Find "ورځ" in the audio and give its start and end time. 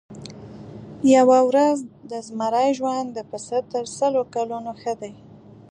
1.49-1.77